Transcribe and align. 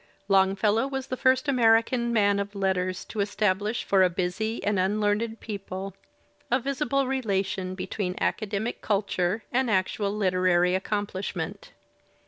Longfellow 0.27 0.87
was 0.87 1.05
the 1.05 1.15
first 1.15 1.47
American 1.47 2.11
man 2.11 2.39
of 2.39 2.55
letters 2.55 3.05
to 3.05 3.19
estab 3.19 3.61
lish 3.61 3.83
for 3.83 4.01
a 4.01 4.09
busy 4.09 4.63
and 4.63 4.79
unlearned 4.79 5.39
people 5.39 5.95
a 6.49 6.59
visible 6.59 7.05
relation 7.05 7.75
be 7.75 7.85
^ 7.87 7.87
tween 7.91 8.15
academic 8.19 8.81
culture 8.81 9.43
and 9.51 9.69
actual 9.69 10.11
literary 10.11 10.73
accomplishment. 10.73 11.73